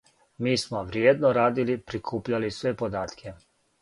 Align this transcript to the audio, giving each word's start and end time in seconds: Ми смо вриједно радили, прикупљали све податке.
Ми 0.45 0.53
смо 0.61 0.79
вриједно 0.87 1.31
радили, 1.39 1.75
прикупљали 1.91 2.51
све 2.59 2.73
податке. 2.81 3.37